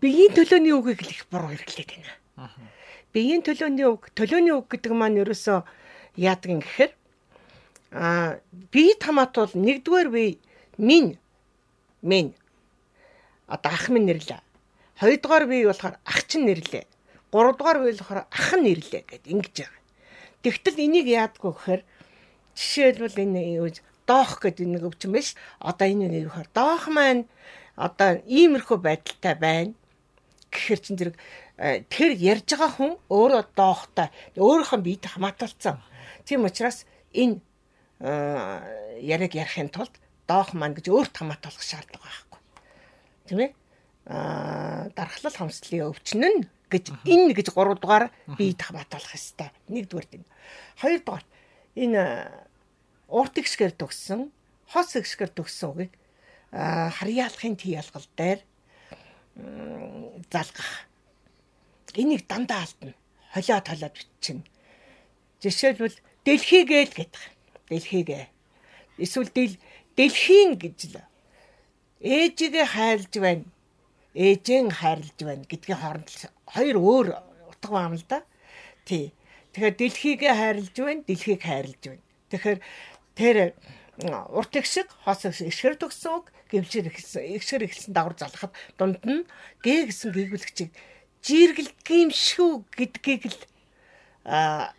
биеийн 0.00 0.36
төлөөний 0.36 0.76
үгийг 0.76 1.00
л 1.02 1.14
их 1.14 1.24
буруу 1.32 1.56
хэрэглээд 1.56 1.90
байна. 1.96 2.12
Биеийн 3.12 3.40
төлөөний 3.40 3.88
үг, 3.88 4.12
төлөөний 4.12 4.52
үг 4.52 4.68
гэдэг 4.68 4.92
маань 4.92 5.20
ерөөсөө 5.24 5.64
яадаг 6.20 6.48
юм 6.52 6.60
гэхээр 6.60 6.92
а 7.96 8.36
би 8.72 8.92
тамат 9.00 9.32
бол 9.32 9.52
нэгдүгээр 9.56 10.08
би 10.12 10.38
минь 10.76 11.16
минь 12.04 12.36
одоо 13.48 13.72
ах 13.72 13.88
минь 13.88 14.04
нэрлээ. 14.04 14.44
Хоёрдугаар 15.00 15.44
би 15.48 15.64
болохоор 15.64 15.96
ах 16.04 16.20
чинь 16.28 16.44
нэрлээ. 16.44 16.84
Гуравдугаар 17.32 17.78
би 17.84 17.92
болохоор 17.92 18.24
ах 18.28 18.50
нь 18.56 18.64
нэрлээ 18.64 19.02
гэд 19.04 19.24
ингэж 19.28 19.54
байгаа. 19.60 19.82
Тэгтэл 20.42 20.78
энийг 20.80 21.06
яадаггүй 21.12 21.52
гэхээр 21.52 21.82
жишээлбэл 22.56 23.22
энэ 23.24 23.40
юу 23.60 23.68
доох 24.08 24.40
гэдэг 24.40 24.66
нэг 24.66 24.82
өвчин 24.88 25.12
биш. 25.12 25.36
Одоо 25.60 25.86
энэ 25.86 26.08
нэг 26.08 26.22
юу 26.26 26.32
гэхээр 26.32 26.50
доох 26.56 26.88
маань 26.88 27.28
одоо 27.76 28.22
иймэрхүү 28.24 28.78
байдалтай 28.80 29.34
байна. 29.36 29.74
гэхэр 30.48 30.80
чин 30.80 30.96
зэрэг 30.96 31.16
э, 31.60 31.84
тэр 31.92 32.16
ярьж 32.16 32.48
байгаа 32.56 32.72
хүн 32.72 32.92
өөрөө 33.12 33.42
доохтой 33.52 34.08
өөрийнхөө 34.40 34.80
биед 34.80 35.04
хамааталцсан. 35.04 35.76
Тийм 36.24 36.48
учраас 36.48 36.88
энэ 37.12 37.44
э, 38.00 38.96
яриаг 39.04 39.36
ярихын 39.36 39.68
тулд 39.68 39.92
доох 40.24 40.56
маань 40.56 40.72
гэж 40.72 40.88
өөрт 40.88 41.14
хамаатуулах 41.20 41.60
шаардлага 41.60 42.08
байхгүй. 42.08 42.40
Тийм 43.28 43.38
ээ? 43.44 43.52
Аа 44.08 44.88
дархлал 44.96 45.36
хамслын 45.36 45.92
өвчин 45.92 46.24
нь 46.24 46.48
гэж 46.70 46.84
энэ 47.08 47.32
гэж 47.34 47.52
3 47.52 47.80
дугаар 47.80 48.12
биед 48.36 48.60
хамаатуулах 48.62 49.14
ёстой. 49.16 49.50
Нэгдүгээр 49.68 50.06
тийм. 50.08 50.24
Хоёрдугаар 50.80 51.24
энэ 51.76 52.02
урт 53.08 53.34
ихсгэр 53.40 53.72
төгссөн, 53.72 54.30
хос 54.68 54.96
ихсгэр 54.96 55.32
төгссөн 55.32 55.68
үгийг 55.72 55.92
харьяалахын 56.52 57.56
тийялгал 57.56 58.06
дээр 58.16 58.40
залгах. 60.32 60.88
Энийг 61.94 62.28
дандаа 62.28 62.62
алдна. 62.62 62.94
Холио 63.34 63.60
толоод 63.60 63.94
бичнэ. 63.96 64.44
Жишээлбэл 65.42 65.96
дэлхийгээ 66.24 66.82
л 66.86 66.94
гэдэг. 66.94 67.24
Дэлхийгээ. 67.68 68.24
Эсвэл 68.98 69.30
дэлхийн 69.96 70.58
гэж 70.62 70.78
л 70.94 71.02
ээжигээ 72.00 72.66
хайрлж 72.66 73.12
байна. 73.18 73.44
Ээжэн 74.18 74.74
хайрлж 74.74 75.18
байна 75.22 75.46
гэдгийн 75.46 75.78
хооронд 75.78 76.08
хоёр 76.50 76.76
өөр 76.82 77.06
утга 77.54 77.70
байна 77.70 77.94
л 77.94 78.06
да. 78.10 78.26
Тий. 78.82 79.14
Тэгэхээр 79.54 79.78
дэлхийгээ 79.78 80.34
хайрлж 80.34 80.74
байна, 80.74 81.06
дэлхийг 81.06 81.42
хайрлж 81.46 81.82
байна. 81.86 82.04
Тэгэхээр 82.34 82.58
тэр 83.14 83.36
урт 84.34 84.52
ихшиг 84.58 84.90
хос 85.06 85.22
ишгэр 85.26 85.78
төгсөн 85.78 86.18
үг 86.18 86.26
гэвчээр 86.50 86.90
ихсэн 86.90 87.22
ишгэр 87.38 87.66
ихсэн 87.66 87.94
дагвар 87.94 88.14
залхахад 88.18 88.54
дунд 88.78 89.02
нь 89.02 89.26
гээ 89.62 89.90
гэсэн 89.90 90.14
гээгүүлэгчийг 90.14 90.70
жиргэлт 91.22 91.74
шүү 92.14 92.62
гэдгийг 92.78 93.22
л 93.26 93.40
а 94.22 94.70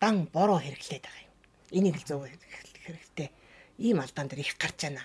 дан 0.00 0.28
бороо 0.32 0.60
хэрэглээд 0.60 1.04
байгаа 1.04 1.24
юм. 1.24 1.34
Энийг 1.76 1.96
л 2.00 2.08
зөв 2.08 2.24
хэрэгтэй. 2.24 3.28
Ийм 3.76 4.00
алдаан 4.00 4.28
дээр 4.28 4.40
их 4.40 4.56
гарч 4.56 4.88
байна. 4.88 5.04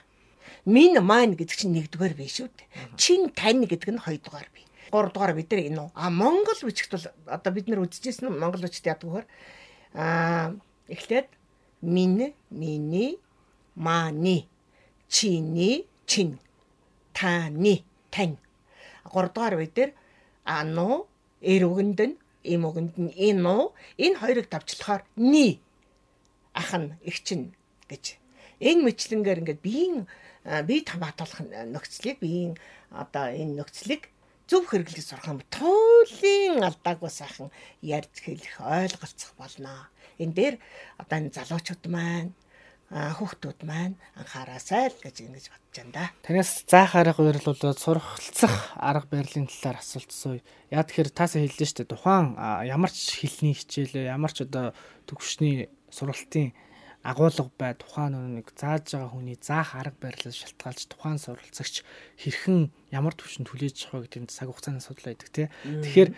Мин 0.66 1.02
майн 1.02 1.34
гэдэг 1.34 1.58
чинь 1.58 1.74
нэгдүгээр 1.74 2.14
бий 2.14 2.30
шүү 2.30 2.50
дээ. 2.54 2.68
Чин 2.98 3.34
тань 3.34 3.66
гэдэг 3.66 3.98
нь 3.98 4.04
хоёрдугаар 4.04 4.50
бий. 4.54 4.66
Гуравдугаар 4.94 5.34
бид 5.34 5.50
нар 5.50 5.62
энэ 5.66 5.82
үү. 5.82 5.90
А 5.96 6.10
Монгол 6.10 6.60
бичгт 6.62 6.92
бол 6.94 7.06
одоо 7.26 7.52
бид 7.54 7.68
нар 7.68 7.82
үзчихсэн 7.82 8.30
Монгол 8.30 8.62
бичгт 8.62 8.86
яадаг 8.86 9.10
вөхөр 9.10 9.26
а 9.98 10.54
эхлээд 10.88 11.28
минь 11.82 12.34
миний 12.50 13.18
мааны 13.76 14.46
чиний 15.10 15.88
чин 16.06 16.40
таны 17.14 17.84
тань 18.12 18.38
гуравдугаар 19.04 19.56
үе 19.58 19.68
дээр 19.68 19.92
ану 20.46 21.08
эр 21.42 21.64
үгэнд 21.66 22.00
нь 22.06 22.16
им 22.54 22.62
үгэнд 22.70 22.96
нь 23.02 23.12
ино 23.30 23.74
энэ 23.98 24.20
хоёрыг 24.22 24.48
тавчлахаар 24.50 25.02
ни 25.18 25.60
ах 26.54 26.72
нь 26.78 26.94
их 27.10 27.18
чин 27.26 27.42
гэж 27.90 28.22
энэ 28.60 28.84
мэтлэнгээр 28.86 29.42
ингээд 29.42 29.62
биеийн 29.66 30.08
бие 30.44 30.82
хамгаалах 30.86 31.42
нөхцөлийг 31.70 32.18
биеийн 32.20 32.54
одоо 32.90 33.30
энэ 33.30 33.62
нөхцөлийг 33.62 34.10
зөв 34.50 34.68
хэрэглэж 34.68 35.06
сурах 35.06 35.32
юм 35.32 35.42
туулийн 35.54 36.60
алдаагүй 36.66 37.12
сайхан 37.14 37.50
ярьж 37.80 38.16
хэлэх 38.20 38.60
ойлголцох 38.60 39.32
болно. 39.38 39.88
Энэ 40.20 40.36
дээр 40.36 40.56
одоо 40.98 41.18
энэ 41.22 41.32
залуучууд 41.32 41.84
маань 41.88 42.34
хүүхдүүд 42.92 43.64
маань 43.64 43.96
анхаараасай 44.20 44.92
л 44.92 45.00
гэж 45.00 45.24
ингэж 45.24 45.46
бодож 45.48 45.76
байна 45.80 45.94
да. 45.96 46.06
Танаас 46.28 46.68
заах 46.68 47.00
арга 47.00 47.24
барил 47.24 47.48
бол 47.48 47.80
сурахалцах 47.80 48.76
арга 48.76 49.08
барилын 49.08 49.48
талаар 49.48 49.80
асуултсан. 49.80 50.44
Яа 50.68 50.84
тэгэхээр 50.84 51.16
таасаа 51.16 51.40
хэллээ 51.40 51.68
шүү 51.72 51.88
дээ. 51.88 51.94
Тухайн 51.96 52.36
ямар 52.68 52.92
ч 52.92 53.24
хэлний 53.24 53.56
хичээлээ, 53.56 54.12
ямар 54.12 54.36
ч 54.36 54.44
одоо 54.44 54.76
төгсчний 55.08 55.72
сургалтын 55.88 56.52
агуулга 57.04 57.50
бай 57.58 57.74
тухайн 57.74 58.38
нэг 58.38 58.54
зааж 58.54 58.94
байгаа 58.94 59.10
хүний 59.10 59.38
заах 59.42 59.74
арга 59.74 59.98
барилаас 60.02 60.38
шалтгаалж 60.38 60.86
тухайн 60.86 61.18
суралцагч 61.18 61.82
хэрхэн 62.22 62.70
ямар 62.94 63.18
төвшөнд 63.18 63.50
хүлээж 63.50 63.90
авах 63.90 64.06
вэ 64.06 64.22
гэдэг 64.22 64.22
нь 64.22 64.30
цаг 64.30 64.54
хугацааны 64.54 64.80
асуудал 64.82 65.10
байдаг 65.10 65.30
тий. 65.34 65.48
Тэгэхээр 65.66 66.10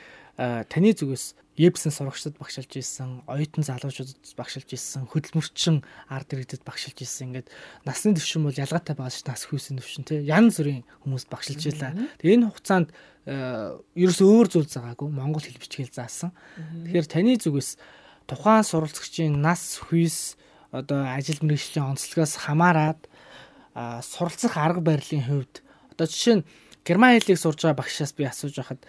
таны 0.67 0.91
зүгээс 0.91 1.39
Ебсэн 1.53 1.93
сурагчдад 1.93 2.41
багшилж 2.41 2.81
исэн, 2.81 3.21
оюутан 3.29 3.61
залуучуудад 3.61 4.17
багшилж 4.33 4.73
исэн, 4.73 5.05
хөдөлмөрчин 5.05 5.85
ард 6.09 6.33
иргэдэд 6.33 6.65
багшилж 6.65 6.97
исэн. 7.05 7.29
Ингээд 7.29 7.53
насны 7.85 8.17
төвшин 8.17 8.41
бол 8.41 8.57
ялгаатай 8.57 8.97
байгаа 8.97 9.13
ш 9.13 9.21
нас 9.29 9.45
хүйсэн 9.45 9.77
төвшин 9.77 10.01
тий. 10.01 10.25
Янз 10.25 10.57
бүрийн 10.57 10.81
хүмүүс 11.05 11.29
багшилж 11.29 11.61
илаа. 11.69 11.93
Тэгээ 12.17 12.41
энэ 12.41 12.49
хугацаанд 12.49 12.89
ерөөс 13.29 14.19
өөр 14.25 14.47
зүйл 14.49 14.65
заагаагүй 14.65 15.13
Монгол 15.13 15.45
хэл 15.45 15.61
бичгээл 15.61 15.93
заасан. 15.93 16.33
Тэгэхээр 16.89 17.05
таны 17.05 17.37
зүгээс 17.37 17.77
тухайн 18.25 18.65
суралцагчийн 18.65 19.37
нас 19.37 19.77
хүйс 19.77 20.41
одоо 20.73 21.05
ажил 21.05 21.37
мэргэжлийн 21.45 21.93
онцлогоос 21.93 22.33
хамаарат 22.41 23.01
суралцах 24.01 24.57
арга 24.57 24.81
барилын 24.81 25.23
хувьд 25.23 25.55
одоо 25.93 26.07
жишээ 26.09 26.35
нь 26.41 26.47
герман 26.81 27.13
хэлийг 27.13 27.37
сурж 27.37 27.61
байгаа 27.61 27.79
багшаас 27.79 28.11
би 28.17 28.25
асууж 28.25 28.57
байхад 28.57 28.81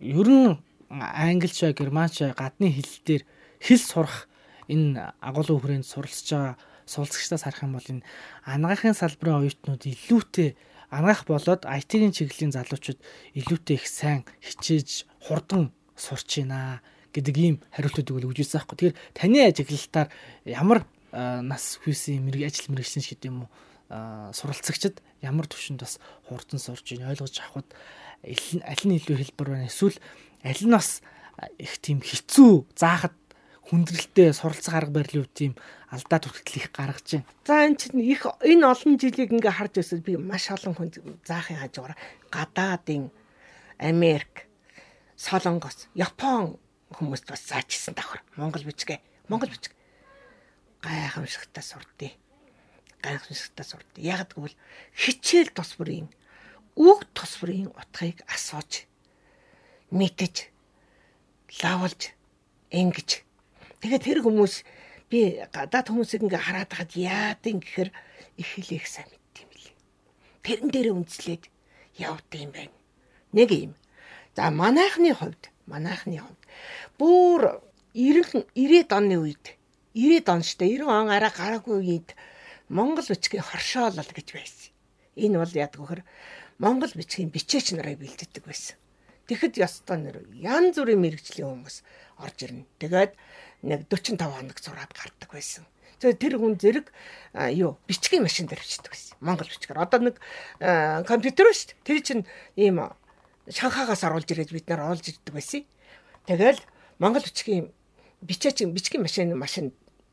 ер 0.00 0.28
нь 0.28 0.56
англич 0.88 1.60
германч 1.76 2.24
гадны 2.40 2.72
хэл 2.72 2.94
дээр 3.04 3.22
хэл 3.60 3.82
сурах 3.92 4.28
энэ 4.72 5.12
агуулгын 5.20 5.60
хүрээнд 5.60 5.86
суралцж 5.92 6.28
байгаа 6.32 6.56
суралцагчдаас 6.88 7.44
харах 7.44 7.62
юм 7.62 7.76
бол 7.76 7.88
энэ 7.92 8.06
анагаахын 8.48 8.96
салбарын 8.96 9.44
оюутнууд 9.44 9.82
илүүтэй 9.84 10.56
анагаах 10.92 11.24
болоод 11.28 11.62
IT-ийн 11.64 12.12
чиглэлийн 12.16 12.52
залуучууд 12.56 13.00
илүүтэй 13.38 13.76
их 13.80 13.86
сайн 13.88 14.24
хичээж 14.40 15.08
хурдан 15.24 15.72
сурч 15.96 16.40
байна 16.40 16.80
гэдэг 17.12 17.36
ийм 17.36 17.56
хариултууд 17.72 18.08
өгөх 18.12 18.32
үжсэн 18.36 18.64
байхгүй. 18.64 18.92
Тэгэхээр 18.92 18.96
таны 19.16 19.38
ажиглалтаар 19.48 20.08
ямар 20.44 20.78
нас 21.12 21.78
хүйсийн 21.84 22.24
мэрэг 22.24 22.48
ажил 22.48 22.72
мэрэгчлэн 22.72 23.04
шиг 23.04 23.20
юм 23.28 23.44
уу 23.44 23.50
суралцагчид 24.32 25.04
ямар 25.20 25.44
төвшөнд 25.46 25.84
бас 25.84 26.00
хурдан 26.24 26.56
сурж 26.58 26.96
ийн 26.96 27.04
ойлгож 27.04 27.36
авахд 27.44 27.68
аль 28.24 28.84
нь 28.88 28.96
илүү 28.96 29.16
хэлбэр 29.20 29.48
байна 29.52 29.68
эсвэл 29.68 30.00
аль 30.40 30.64
нь 30.64 30.72
бас 30.72 31.04
их 31.60 31.76
тийм 31.84 32.00
хэцүү 32.00 32.72
заахад 32.72 33.12
хүндрэлтэй 33.68 34.32
суралцах 34.32 34.80
арга 34.80 35.04
барилын 35.04 35.28
үе 35.28 35.32
тийм 35.36 35.52
алдаа 35.92 36.18
түрхтэл 36.24 36.60
их 36.60 36.72
гаргаж 36.72 37.04
байна. 37.20 37.28
За 37.44 37.68
энэ 37.68 37.76
чинь 37.76 38.00
их 38.00 38.24
энэ 38.24 38.64
олон 38.64 38.96
жилийг 38.96 39.32
ингээ 39.32 39.52
харж 39.52 39.72
байсад 39.76 40.00
би 40.00 40.16
маш 40.16 40.48
олон 40.48 40.72
хүн 40.72 40.88
заахын 41.24 41.60
хажуугаар 41.60 41.96
гадаадын 42.32 43.12
Америк, 43.78 44.48
Солонгос, 45.16 45.88
Япон 45.94 46.56
хүмүүст 46.96 47.26
бас 47.28 47.44
заажсэн 47.48 47.94
давхар. 47.94 48.22
Монгол 48.36 48.64
бичгээ. 48.64 49.00
Монгол 49.28 49.50
бичгээ 49.50 49.81
гайхамшигтай 50.82 51.64
сурдээ. 51.64 52.12
Гайхамшигтай 53.02 53.66
сурдээ. 53.66 54.02
Яг 54.02 54.34
гэвэл 54.34 54.56
хичээл 54.98 55.54
тус 55.54 55.78
бүрийн 55.78 56.10
үг 56.76 57.06
тус 57.14 57.38
бүрийн 57.40 57.70
утгыг 57.70 58.20
асууж 58.26 58.90
мэдэж 59.94 60.48
лавлж 61.62 62.16
ингэж 62.72 63.10
тэгээд 63.80 64.02
тэр 64.08 64.18
хүмүүс 64.24 64.54
би 65.12 65.44
гадаад 65.52 65.92
хүмүүсийг 65.92 66.24
ингээ 66.24 66.42
хараад 66.48 66.72
хаад 66.72 66.90
яадын 66.96 67.60
гэхээр 67.60 67.90
их 68.40 68.48
хэлэх 68.56 68.88
сайн 68.88 69.08
мэдт 69.12 69.44
юм 69.44 69.50
лээ. 69.52 69.76
Тэрэн 70.40 70.68
дээр 70.72 70.88
үнслээд 70.96 71.44
явд 72.00 72.30
юм 72.32 72.50
байна. 72.56 72.76
Нэг 73.36 73.50
юм. 73.52 73.72
За 74.32 74.48
манайхны 74.48 75.12
хувьд 75.12 75.52
манайхны 75.68 76.24
хувьд 76.24 76.42
бүр 76.96 77.60
90 77.92 78.48
90-ад 78.56 78.90
оны 78.96 79.16
үед 79.20 79.60
90 79.94 80.28
он 80.32 80.42
штэ 80.42 80.64
90 80.80 80.88
он 80.88 81.10
араа 81.12 81.32
гараагүй 81.32 81.76
үед 81.80 82.16
Монгол 82.68 83.04
бичгийн 83.04 83.44
хоршоолол 83.44 84.08
гэж 84.08 84.28
байсан. 84.32 84.72
Энэ 85.16 85.36
бол 85.36 85.52
яадаг 85.52 85.80
вөхөр 85.80 86.02
Монгол 86.56 86.92
бичгийн 86.96 87.28
бичээч 87.28 87.76
нарыг 87.76 88.00
бэлддэг 88.00 88.44
байсан. 88.44 88.80
Тэгэхэд 89.28 89.60
ёстой 89.60 89.98
нэр 90.00 90.16
янз 90.32 90.80
бүрийн 90.80 91.00
мэрэгжлийн 91.04 91.48
хүмүүс 91.52 91.76
орж 92.24 92.38
ирнэ. 92.48 92.64
Тэгээд 92.80 93.12
нэг 93.68 93.80
45 93.92 94.18
хоног 94.18 94.58
зураад 94.58 94.92
гардаг 94.96 95.30
байсан. 95.30 95.68
Тэгээд 96.00 96.18
тэр 96.18 96.34
хүн 96.40 96.56
зэрэг 96.56 96.86
юу 97.52 97.76
бичгийн 97.86 98.24
машин 98.24 98.48
дээр 98.48 98.64
бичдэг 98.64 98.90
байсан. 98.90 99.14
Монгол 99.20 99.46
бичгээр. 99.46 99.78
Одоо 99.78 100.00
нэг 100.00 100.16
компьютер 101.06 101.52
шүү 101.52 101.76
дээ. 101.76 101.84
Тэр 101.84 101.98
чинь 102.00 102.24
ийм 102.56 102.80
Шанхагаас 103.46 104.02
оруулж 104.06 104.26
ирээд 104.32 104.50
бид 104.50 104.66
нар 104.66 104.90
оолж 104.90 105.06
ирдэг 105.06 105.34
байсан. 105.34 105.62
Тэгэл 106.26 106.58
Монгол 106.98 107.22
бичгийн 107.22 107.70
бичээч 108.22 108.66
бичгийн 108.66 109.02
машин 109.02 109.36
машин 109.38 109.66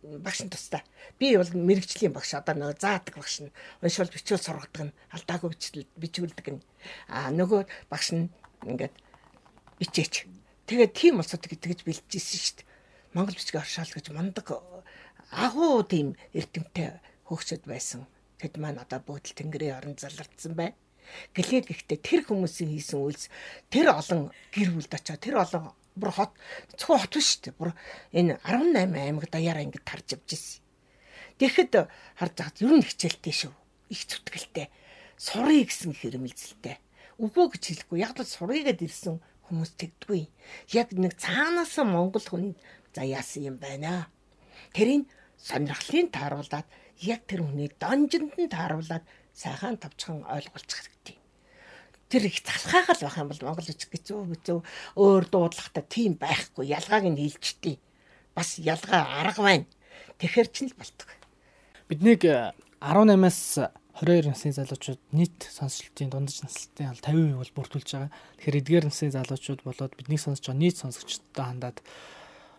багш 0.04 0.44
нь 0.44 0.50
тустай. 0.50 0.84
Би 1.20 1.36
бол 1.36 1.52
мэрэгжлийн 1.52 2.16
багш 2.16 2.34
одоо 2.34 2.56
нөгөө 2.56 2.80
заадаг 2.80 3.16
багш 3.20 3.44
нь 3.44 3.52
уншвал 3.84 4.08
бичвэл 4.08 4.40
сургадаг 4.40 4.84
нь 4.88 4.96
алдаагүй 5.12 5.52
бичүүлдэг 6.00 6.48
нь. 6.56 6.64
Аа 7.12 7.30
нөгөө 7.36 7.68
багш 7.92 8.16
нь 8.16 8.32
ингээд 8.64 8.96
бичээч. 9.80 10.28
Тэгээд 10.68 10.94
тийм 10.96 11.20
улсуудыг 11.20 11.60
тэгж 11.60 11.84
бэлдчихсэн 11.84 12.40
шүү 12.40 12.56
дээ. 12.64 12.68
Монгол 13.14 13.36
бичгээ 13.36 13.60
оршоол 13.60 13.92
гэж 13.92 14.06
мундаг 14.16 14.48
агуу 15.32 15.84
тийм 15.84 16.16
эрдэмтэй 16.32 17.04
хөгсөд 17.28 17.68
байсан. 17.68 18.08
Тэд 18.40 18.56
маань 18.56 18.80
одоо 18.80 19.04
бөөдөл 19.04 19.36
тэнгэрийн 19.36 19.76
орон 19.76 19.96
залрагдсан 20.00 20.56
бай. 20.56 20.72
Гэлээ 21.36 21.68
гэхдээ 21.68 22.00
тэр 22.00 22.22
хүмүүсийн 22.24 22.70
хийсэн 22.72 23.02
үйлс 23.02 23.28
тэр 23.74 23.92
олон 23.92 24.30
гэр 24.54 24.70
бүлд 24.78 24.94
очоо 24.94 25.18
тэр 25.18 25.42
олон 25.42 25.74
бүр 25.96 26.12
хот 26.14 26.34
зөвхөн 26.78 27.00
хот 27.02 27.14
биш 27.16 27.40
дээ. 27.42 27.54
Бүр 27.56 27.72
энэ 28.14 28.38
18 28.44 28.94
аймаг 28.94 29.26
даяараа 29.32 29.64
ингэж 29.66 29.84
тарж 29.86 30.08
явж 30.18 30.30
ирсэн. 30.36 30.62
Тэгэхэд 31.40 31.74
харж 32.20 32.36
хаад 32.36 32.58
ер 32.60 32.74
нь 32.76 32.86
хичээлтэй 32.86 33.34
шүү. 33.34 33.54
Их 33.90 34.02
зүтгэлтэй. 34.06 34.68
Сурыг 35.18 35.72
гэсэн 35.72 35.94
хэрэмэлзэлтэй. 35.96 36.78
Үгүй 37.20 37.46
гэж 37.52 37.64
хэлэхгүй. 37.68 37.98
Яг 38.00 38.16
л 38.16 38.28
сурыгээд 38.28 38.80
ирсэн 38.84 39.20
хүмүүс 39.48 39.76
тэгдэггүй. 39.76 40.24
Яг 40.72 40.96
нэг 40.96 41.20
цаанаас 41.20 41.76
Монгол 41.84 42.24
хүн 42.24 42.56
за 42.96 43.04
яасан 43.04 43.52
юм 43.52 43.58
байна. 43.60 44.08
Тэрийг 44.72 45.12
сонирхлын 45.36 46.08
тааруулаад 46.16 46.68
яг 47.04 47.22
тэр 47.28 47.44
хүний 47.44 47.68
донжинд 47.76 48.36
нь 48.40 48.52
тааруулаад 48.52 49.04
сайхан 49.36 49.76
тавчхан 49.80 50.24
ойлгуулчих 50.28 50.80
хэрэгтэй. 50.80 51.19
Тэр 52.10 52.26
их 52.26 52.42
залхаагаал 52.42 53.02
байх 53.06 53.18
юм 53.22 53.30
бол 53.30 53.44
Монгол 53.46 53.70
үжиг 53.70 53.90
гэцүү 53.94 54.20
гэцүү 54.34 54.60
өөр 54.98 55.24
дуудлагатай 55.30 55.86
тийм 55.86 56.18
байхгүй 56.18 56.66
ялгааг 56.74 57.06
нь 57.06 57.22
хэлжтэй. 57.22 57.78
Бас 58.34 58.58
ялгаа 58.58 59.22
арга 59.22 59.42
байна. 59.46 59.70
Тэгэхэр 60.18 60.50
ч 60.50 60.66
л 60.66 60.74
болтго. 60.74 61.14
Биднийг 61.86 62.26
18-аас 62.26 63.70
22 64.00 64.32
насны 64.32 64.52
залуучууд 64.56 65.02
нийт 65.12 65.44
сонсолтын 65.52 66.10
дундаж 66.10 66.40
наслалтын 66.42 66.96
50% 66.96 67.36
бол 67.36 67.52
бүрдүүлж 67.52 67.90
байгаа. 67.94 68.12
Тэгэхээр 68.40 68.60
эдгээр 68.64 68.86
насны 68.88 69.12
залуучууд 69.12 69.62
болоод 69.68 69.94
биднийг 70.00 70.24
сонсож 70.24 70.48
байгаа 70.48 70.64
нийт 70.64 70.78
сонсогчдод 70.80 71.36
хандаад 71.36 71.78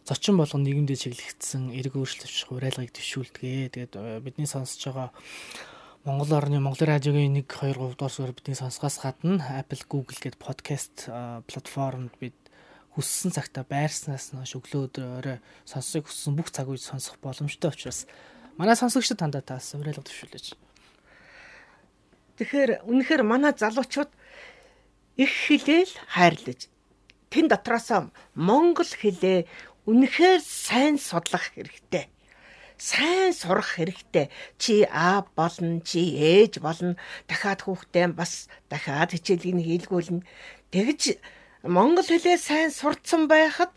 зочин 0.05 0.37
болгон 0.37 0.63
нийгэмдээ 0.69 0.99
чиглэгдсэн 1.01 1.73
эрг 1.81 1.97
өөрчлөлт 1.97 2.53
уриалгыг 2.53 2.93
төвшүүлдэгэ. 2.93 3.73
Тэгээд 3.73 3.93
э, 3.97 4.21
бидний 4.21 4.45
сонсож 4.45 4.85
байгаа 4.85 5.09
Монгол 6.01 6.33
орны 6.33 6.61
Монгол 6.61 6.89
радиогийн 6.89 7.37
1 7.37 7.45
2 7.45 7.77
3 7.77 7.93
дугаар 7.93 8.09
суурь 8.09 8.33
бидний 8.33 8.57
сонсгоос 8.57 9.05
гадна 9.05 9.37
Apple, 9.61 9.85
Google 9.85 10.17
гээд 10.17 10.41
подкаст 10.41 11.13
платформд 11.45 12.17
бид 12.17 12.33
хүссэн 12.97 13.29
цагта 13.37 13.69
байрснаас 13.69 14.33
нь 14.33 14.41
өглөө 14.41 14.89
өдрөөрөө 14.89 15.37
сонсохыг 15.69 16.09
хүссэн 16.09 16.41
бүх 16.41 16.49
цаг 16.57 16.73
үед 16.73 16.81
сонсох 16.81 17.21
боломжтой 17.21 17.69
учраас 17.69 18.09
манай 18.57 18.81
сонсогчдод 18.81 19.21
хандаа 19.21 19.45
таас 19.45 19.77
уриалга 19.77 20.01
төвшүүлж. 20.01 20.57
Тэгэхээр 22.41 22.89
үнэхээр 22.89 23.21
манай 23.21 23.53
залуучууд 23.53 24.09
их 25.21 25.29
хилээл 25.29 25.93
хайрлаж 26.17 26.73
тэн 27.29 27.53
дотроос 27.53 28.09
монгол 28.33 28.89
хэлээ 28.89 29.45
үнэхээр 29.85 30.41
сайн 30.41 30.97
судлах 30.97 31.53
хэрэгтэй. 31.53 32.09
Сайн 32.81 33.37
сурах 33.37 33.77
хэрэгтэй. 33.77 34.33
Чи 34.57 34.89
А 34.89 35.29
болно, 35.37 35.85
чи 35.85 36.17
ээж 36.17 36.65
болно. 36.65 36.97
Дахиад 37.29 37.61
хүүхдээ 37.69 38.17
бас 38.17 38.49
дахиад 38.73 39.13
хичээлийг 39.13 39.61
хийлгүүлнэ. 39.61 40.25
Тэгж 40.73 41.21
монгол 41.69 42.09
хэлээ 42.09 42.41
сайн 42.41 42.73
сурцсан 42.73 43.29
байхад 43.29 43.69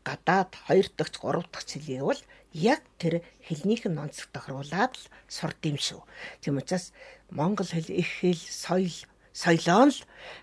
гадаад 0.00 0.56
2 0.64 0.96
дахь 0.96 1.12
3 1.12 1.44
дахь 1.52 1.68
хэлийг 1.68 2.08
бол 2.08 2.22
яг 2.56 2.80
тэр 2.96 3.20
хэлнийх 3.44 3.84
нь 3.84 4.00
онцлог 4.00 4.32
тохируулаад 4.32 4.96
л 4.96 5.04
сурд 5.28 5.60
юм 5.68 5.76
шүү. 5.76 6.00
Тийм 6.40 6.56
учраас 6.56 6.96
монгол 7.28 7.68
хэл 7.68 7.92
их 7.92 8.08
хэл 8.24 8.40
соёл 8.40 8.96
соёлоо 9.36 9.92
л 9.92 9.98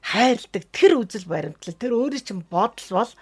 хайрладаг 0.05 0.63
тэр 0.69 1.01
үзэл 1.01 1.25
баримтлал 1.25 1.73
тэр 1.73 1.93
өөрийн 1.97 2.25
чинь 2.25 2.45
бодол 2.45 2.89
бол 3.01 3.13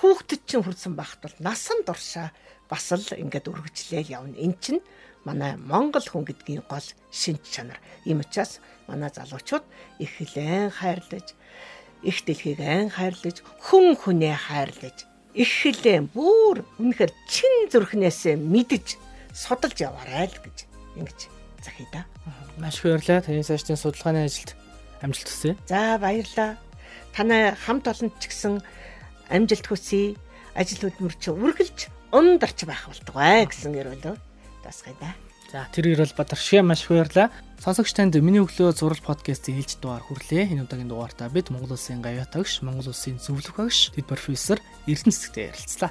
хүүхдэд 0.00 0.42
чинь 0.48 0.64
хүрсэн 0.64 0.92
багт 0.96 1.20
бол 1.20 1.36
насан 1.40 1.84
туршаа 1.84 2.32
бас 2.68 2.92
л 2.92 3.06
ингээд 3.14 3.50
өргөжлөөл 3.50 4.10
явна. 4.10 4.36
Эн 4.36 4.54
чинь 4.60 4.82
манай 5.26 5.56
монгол 5.58 6.06
хүн 6.06 6.26
гэдгийн 6.26 6.62
гол 6.70 6.86
шинж 7.10 7.42
чанар. 7.50 7.78
Ийм 8.06 8.22
учраас 8.22 8.62
манай 8.86 9.10
залуучууд 9.10 9.64
их 9.98 10.10
хэлэн 10.18 10.70
хайрлаж, 10.70 11.34
их 12.02 12.18
дэлхийг 12.22 12.60
айн 12.62 12.90
хайрлаж, 12.90 13.42
хүн 13.66 13.98
хүнээ 13.98 14.36
хайрлаж, 14.38 15.06
их 15.34 15.50
хэлэн 15.50 16.06
бүр 16.14 16.62
үнэхээр 16.78 17.12
чин 17.26 17.68
зүрхнээсээ 17.70 18.38
мэдж 18.38 18.96
судалж 19.34 19.78
яваарай 19.82 20.30
л 20.30 20.38
гэж 20.40 20.58
ингэж 20.96 21.20
захий 21.60 21.86
да. 21.92 22.06
Маш 22.56 22.80
баярлалаа. 22.80 23.20
Таны 23.20 23.42
цаашдын 23.42 23.76
судалгааны 23.76 24.24
ажилд 24.24 24.54
амжилт 25.02 25.28
хүсье. 25.28 25.56
За 25.66 25.98
баярлалаа. 25.98 26.56
Танай 27.12 27.52
хамт 27.52 27.90
олонд 27.90 28.14
ч 28.22 28.30
гэсэн 28.30 28.62
амжилт 29.28 29.66
хүсье. 29.66 30.16
Ажил 30.56 30.88
хөдөлмөр 30.88 31.14
чи 31.20 31.30
үргэлж 31.34 31.78
ундарч 32.12 32.64
байх 32.66 32.86
болтугай 32.86 33.46
гэсэн 33.46 33.74
ярил 33.74 34.16
тасгая 34.62 34.94
да. 35.00 35.14
За 35.52 35.66
тэр 35.70 35.94
ирэл 35.94 36.12
Бадаршиг 36.16 36.62
маш 36.64 36.82
их 36.82 36.90
баярлаа. 36.90 37.30
Сонсогч 37.62 37.94
танд 37.94 38.18
миний 38.18 38.42
өглөө 38.42 38.74
зураг 38.74 38.98
подкастын 39.06 39.56
хэлж 39.56 39.78
дугаар 39.78 40.02
хүрлээ. 40.02 40.50
Энэ 40.50 40.66
удаагийн 40.66 40.90
дугаартаа 40.90 41.30
бид 41.30 41.50
Монгол 41.50 41.78
Улсын 41.78 42.02
гавьяатагш, 42.02 42.66
Монгол 42.66 42.90
Улсын 42.90 43.22
зөвлөх 43.22 43.54
багш, 43.54 43.94
дэд 43.94 44.10
профессор 44.10 44.58
Эрдэнэ 44.90 45.14
цэцэгтэй 45.14 45.54
ярилцлаа. 45.54 45.90